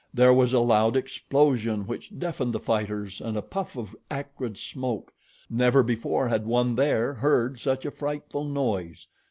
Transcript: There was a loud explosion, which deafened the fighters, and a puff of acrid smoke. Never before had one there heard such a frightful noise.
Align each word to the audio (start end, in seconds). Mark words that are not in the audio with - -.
There 0.15 0.33
was 0.33 0.51
a 0.51 0.59
loud 0.61 0.95
explosion, 0.97 1.85
which 1.85 2.11
deafened 2.17 2.53
the 2.53 2.59
fighters, 2.59 3.21
and 3.21 3.37
a 3.37 3.43
puff 3.43 3.77
of 3.77 3.95
acrid 4.09 4.57
smoke. 4.57 5.11
Never 5.47 5.83
before 5.83 6.27
had 6.27 6.47
one 6.47 6.73
there 6.73 7.13
heard 7.13 7.59
such 7.59 7.85
a 7.85 7.91
frightful 7.91 8.45
noise. 8.45 9.05